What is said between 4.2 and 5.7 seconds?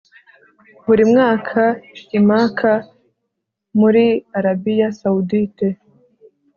arabiya sawudite